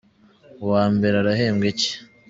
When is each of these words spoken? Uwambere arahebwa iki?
Uwambere 0.63 1.15
arahebwa 1.19 1.65
iki? 1.71 1.91